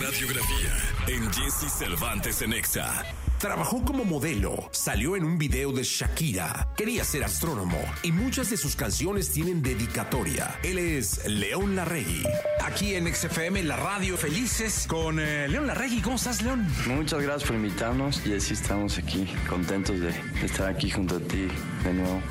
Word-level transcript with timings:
radiografía 0.00 0.72
en 1.08 1.32
Jesse 1.32 1.70
Cervantes 1.70 2.42
en 2.42 2.52
Exa. 2.52 3.04
Trabajó 3.38 3.84
como 3.84 4.04
modelo, 4.04 4.68
salió 4.72 5.16
en 5.16 5.24
un 5.24 5.38
video 5.38 5.72
de 5.72 5.84
Shakira, 5.84 6.68
quería 6.76 7.04
ser 7.04 7.22
astrónomo 7.24 7.78
y 8.02 8.10
muchas 8.10 8.50
de 8.50 8.56
sus 8.56 8.74
canciones 8.74 9.30
tienen 9.30 9.62
dedicatoria. 9.62 10.58
Él 10.62 10.78
es 10.78 11.24
León 11.26 11.76
Larregui. 11.76 12.24
Aquí 12.64 12.94
en 12.94 13.12
XFM, 13.12 13.62
la 13.62 13.76
radio 13.76 14.16
Felices 14.16 14.86
con 14.88 15.20
eh, 15.20 15.48
León 15.48 15.68
Larregui. 15.68 16.00
¿Cómo 16.00 16.16
estás, 16.16 16.42
León? 16.42 16.66
Muchas 16.86 17.22
gracias 17.22 17.48
por 17.48 17.56
invitarnos 17.56 18.26
y 18.26 18.34
así 18.34 18.54
estamos 18.54 18.98
aquí, 18.98 19.28
contentos 19.48 20.00
de 20.00 20.10
estar 20.42 20.68
aquí 20.68 20.90
junto 20.90 21.16
a 21.16 21.20
ti 21.20 21.48
de 21.84 21.94
nuevo. 21.94 22.22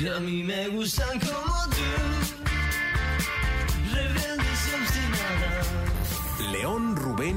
Y 0.00 0.08
a 0.08 0.18
mí 0.20 0.42
me 0.42 0.68
gustan 0.68 1.20
como 1.20 1.68
tú, 1.70 1.82
rebeldes 3.94 4.68
y 4.68 4.82
obstinadas. 4.82 5.68
León 6.52 6.87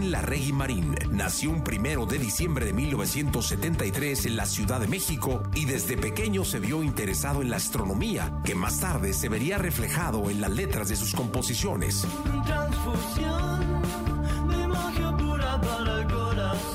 Rubén 0.02 0.12
Larregui 0.12 0.52
Marín 0.52 0.96
nació 1.12 1.52
un 1.52 1.64
primero 1.64 2.08
de 2.08 2.18
diciembre 2.18 2.66
de 2.66 2.74
1973 2.74 4.26
en 4.26 4.36
la 4.36 4.48
Ciudad 4.48 4.80
de 4.80 4.88
México 4.88 5.44
y 5.54 5.66
desde 5.66 5.96
pequeño 5.96 6.44
se 6.44 6.60
vio 6.60 6.82
interesado 6.82 7.44
en 7.44 7.52
la 7.52 7.58
astronomía, 7.58 8.42
que 8.44 8.56
más 8.56 8.80
tarde 8.80 9.14
se 9.14 9.30
vería 9.30 9.60
reflejado 9.60 10.30
en 10.32 10.42
las 10.42 10.50
letras 10.50 10.90
de 10.90 10.96
sus 10.96 11.14
composiciones. 11.14 12.08
Transfusión 12.46 13.82
de 14.50 14.68
magia 14.68 15.18
pura 15.18 15.62
para 15.62 16.02
el 16.02 16.08
corazón. 16.08 16.71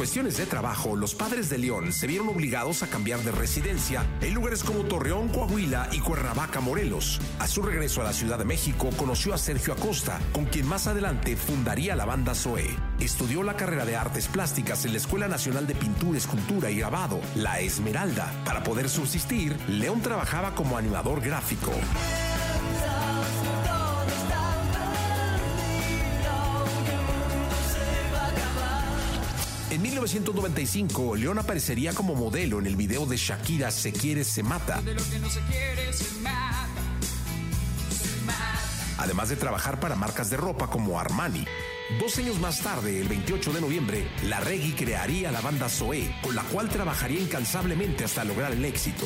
Cuestiones 0.00 0.38
de 0.38 0.46
trabajo, 0.46 0.96
los 0.96 1.14
padres 1.14 1.50
de 1.50 1.58
León 1.58 1.92
se 1.92 2.06
vieron 2.06 2.30
obligados 2.30 2.82
a 2.82 2.86
cambiar 2.86 3.20
de 3.20 3.32
residencia 3.32 4.06
en 4.22 4.32
lugares 4.32 4.64
como 4.64 4.84
Torreón, 4.84 5.28
Coahuila 5.28 5.90
y 5.92 6.00
Cuernavaca, 6.00 6.60
Morelos. 6.60 7.20
A 7.38 7.46
su 7.46 7.60
regreso 7.60 8.00
a 8.00 8.04
la 8.04 8.14
Ciudad 8.14 8.38
de 8.38 8.46
México, 8.46 8.88
conoció 8.96 9.34
a 9.34 9.38
Sergio 9.38 9.74
Acosta, 9.74 10.18
con 10.32 10.46
quien 10.46 10.66
más 10.66 10.86
adelante 10.86 11.36
fundaría 11.36 11.96
la 11.96 12.06
banda 12.06 12.34
Zoe. 12.34 12.74
Estudió 12.98 13.42
la 13.42 13.58
carrera 13.58 13.84
de 13.84 13.96
artes 13.96 14.26
plásticas 14.26 14.86
en 14.86 14.92
la 14.92 14.98
Escuela 14.98 15.28
Nacional 15.28 15.66
de 15.66 15.74
Pintura, 15.74 16.16
Escultura 16.16 16.70
y 16.70 16.78
Grabado, 16.78 17.20
La 17.36 17.60
Esmeralda. 17.60 18.32
Para 18.46 18.64
poder 18.64 18.88
subsistir, 18.88 19.54
León 19.68 20.00
trabajaba 20.00 20.54
como 20.54 20.78
animador 20.78 21.20
gráfico. 21.20 21.72
1995, 30.00 31.14
León 31.16 31.38
aparecería 31.38 31.92
como 31.92 32.14
modelo 32.14 32.58
en 32.58 32.66
el 32.66 32.74
video 32.74 33.04
de 33.04 33.18
Shakira 33.18 33.70
Se 33.70 33.92
quiere, 33.92 34.24
se 34.24 34.42
mata. 34.42 34.80
Además 38.96 39.28
de 39.28 39.36
trabajar 39.36 39.78
para 39.78 39.96
marcas 39.96 40.30
de 40.30 40.38
ropa 40.38 40.68
como 40.68 40.98
Armani. 40.98 41.44
Dos 42.00 42.16
años 42.16 42.40
más 42.40 42.60
tarde, 42.60 42.98
el 42.98 43.08
28 43.08 43.52
de 43.52 43.60
noviembre, 43.60 44.10
la 44.22 44.40
Reggae 44.40 44.74
crearía 44.74 45.30
la 45.30 45.42
banda 45.42 45.68
Zoé, 45.68 46.16
con 46.22 46.34
la 46.34 46.44
cual 46.44 46.70
trabajaría 46.70 47.20
incansablemente 47.20 48.04
hasta 48.04 48.24
lograr 48.24 48.52
el 48.52 48.64
éxito. 48.64 49.04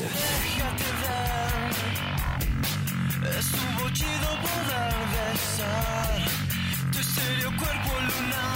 Estuvo 3.37 3.89
chido 3.91 4.29
poder 4.41 4.93
besar 5.11 6.25
tu 6.93 6.99
estéreo 6.99 7.49
cuerpo 7.57 7.91
lunar. 7.99 8.55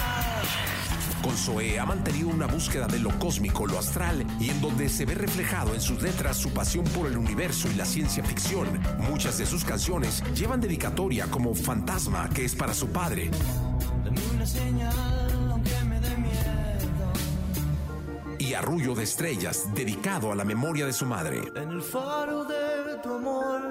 Con 1.24 1.36
Zoé 1.36 1.80
ha 1.80 1.86
mantenido 1.86 2.30
una 2.30 2.48
búsqueda 2.48 2.88
de 2.88 3.00
lo 3.00 3.10
cósmico, 3.20 3.68
lo 3.68 3.78
astral, 3.78 4.26
y 4.40 4.50
en 4.50 4.62
donde 4.62 4.88
se 4.88 5.06
ve 5.06 5.16
reflejado 5.16 5.74
en 5.74 5.82
sus 5.82 6.02
letras 6.02 6.38
su 6.38 6.52
pasión 6.52 6.86
por 6.86 7.08
el 7.08 7.18
universo 7.18 7.68
y 7.72 7.76
la 7.76 7.86
ciencia 7.86 8.24
ficción. 8.24 8.68
Muchas 9.00 9.38
de 9.38 9.46
sus 9.46 9.66
canciones 9.66 10.24
llevan 10.34 10.62
dedicatoria 10.62 11.28
como 11.28 11.54
Fantasma, 11.54 12.30
que 12.30 12.46
es 12.46 12.56
para 12.56 12.74
su 12.74 12.88
padre, 12.90 13.30
y 18.38 18.54
Arrullo 18.54 18.96
de 18.96 19.04
Estrellas, 19.04 19.66
dedicado 19.76 20.32
a 20.32 20.36
la 20.36 20.46
memoria 20.46 20.86
de 20.86 20.94
su 20.94 21.06
madre. 21.06 21.42
En 21.56 21.70
el 21.70 21.82
faro 21.82 22.46
de 22.46 22.79
tu 22.98 23.14
amor, 23.14 23.62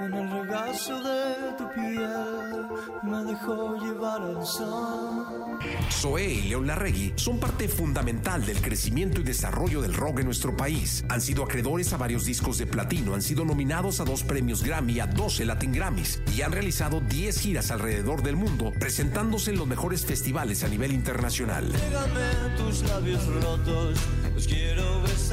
en 0.00 0.14
el 0.14 0.30
regazo 0.30 1.02
de 1.02 1.52
tu 1.56 1.68
piel, 1.72 2.66
me 3.02 3.24
dejó 3.24 3.76
llevar 3.76 4.20
al 4.22 4.44
sol. 4.44 5.58
Zoé 5.90 6.32
y 6.32 6.48
León 6.48 6.66
Larregui 6.66 7.12
son 7.16 7.38
parte 7.38 7.68
fundamental 7.68 8.44
del 8.44 8.60
crecimiento 8.60 9.20
y 9.20 9.24
desarrollo 9.24 9.82
del 9.82 9.94
rock 9.94 10.20
en 10.20 10.26
nuestro 10.26 10.56
país. 10.56 11.04
Han 11.08 11.20
sido 11.20 11.44
acreedores 11.44 11.92
a 11.92 11.96
varios 11.96 12.24
discos 12.24 12.58
de 12.58 12.66
platino, 12.66 13.14
han 13.14 13.22
sido 13.22 13.44
nominados 13.44 14.00
a 14.00 14.04
dos 14.04 14.22
premios 14.22 14.62
Grammy, 14.62 15.00
a 15.00 15.06
12 15.06 15.44
Latin 15.44 15.72
Grammys 15.72 16.22
y 16.36 16.42
han 16.42 16.52
realizado 16.52 17.00
10 17.00 17.38
giras 17.38 17.70
alrededor 17.70 18.22
del 18.22 18.36
mundo, 18.36 18.72
presentándose 18.78 19.50
en 19.50 19.58
los 19.58 19.66
mejores 19.66 20.06
festivales 20.06 20.64
a 20.64 20.68
nivel 20.68 20.92
internacional. 20.92 21.66
Pégame 21.66 22.56
tus 22.56 22.82
labios 22.82 23.26
rotos, 23.26 23.98
los 24.34 24.46
quiero 24.46 25.02
besar, 25.02 25.29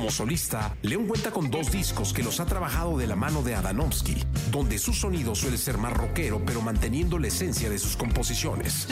Como 0.00 0.10
solista, 0.10 0.74
León 0.80 1.06
cuenta 1.06 1.30
con 1.30 1.50
dos 1.50 1.70
discos 1.70 2.14
que 2.14 2.22
los 2.22 2.40
ha 2.40 2.46
trabajado 2.46 2.96
de 2.96 3.06
la 3.06 3.16
mano 3.16 3.42
de 3.42 3.54
Adanovsky, 3.54 4.24
donde 4.50 4.78
su 4.78 4.94
sonido 4.94 5.34
suele 5.34 5.58
ser 5.58 5.76
más 5.76 5.92
rockero, 5.92 6.40
pero 6.46 6.62
manteniendo 6.62 7.18
la 7.18 7.26
esencia 7.26 7.68
de 7.68 7.78
sus 7.78 7.98
composiciones. 7.98 8.86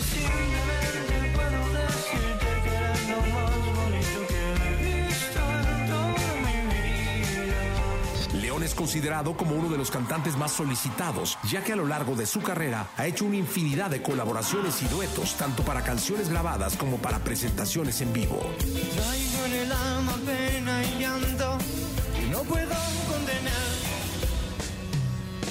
León 8.35 8.63
es 8.63 8.75
considerado 8.75 9.35
como 9.35 9.55
uno 9.55 9.69
de 9.71 9.79
los 9.79 9.91
cantantes 9.91 10.37
más 10.37 10.53
solicitados, 10.53 11.39
ya 11.51 11.65
que 11.65 11.73
a 11.73 11.77
lo 11.77 11.87
largo 11.87 12.17
de 12.17 12.27
su 12.27 12.43
carrera 12.43 12.87
ha 12.97 13.07
hecho 13.07 13.25
una 13.25 13.37
infinidad 13.37 13.91
de 13.91 14.03
colaboraciones 14.03 14.83
y 14.83 14.89
duetos, 14.89 15.37
tanto 15.37 15.63
para 15.63 15.83
canciones 15.83 16.29
grabadas 16.29 16.77
como 16.77 16.99
para 16.99 17.19
presentaciones 17.21 18.01
en 18.03 18.13
vivo. 18.13 18.39
Traigo 18.59 19.47
en 19.47 19.53
el 19.55 19.73
alma 19.73 20.15
pena 20.25 20.88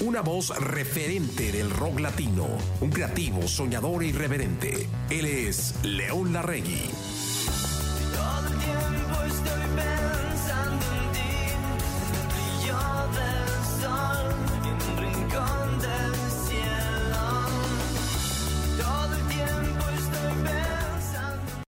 Una 0.07 0.21
voz 0.21 0.57
referente 0.57 1.51
del 1.51 1.69
rock 1.69 1.99
latino, 1.99 2.47
un 2.79 2.89
creativo, 2.89 3.45
soñador 3.45 4.03
e 4.03 4.07
irreverente. 4.07 4.87
Él 5.09 5.25
es 5.25 5.75
León 5.83 6.31
Larregui. 6.31 7.16